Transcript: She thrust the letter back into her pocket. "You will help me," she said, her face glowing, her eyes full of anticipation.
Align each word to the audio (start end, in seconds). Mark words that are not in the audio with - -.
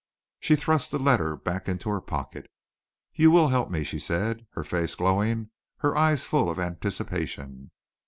She 0.39 0.55
thrust 0.55 0.89
the 0.89 0.97
letter 0.97 1.35
back 1.37 1.67
into 1.69 1.87
her 1.91 2.01
pocket. 2.01 2.49
"You 3.13 3.29
will 3.29 3.49
help 3.49 3.69
me," 3.69 3.83
she 3.83 3.99
said, 3.99 4.47
her 4.53 4.63
face 4.63 4.95
glowing, 4.95 5.51
her 5.77 5.95
eyes 5.95 6.25
full 6.25 6.49
of 6.49 6.57
anticipation. 6.57 7.69